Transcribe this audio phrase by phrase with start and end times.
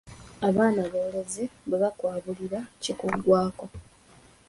[0.47, 3.65] Abaana b’oleze bwe bakwabulira kikuggwaako.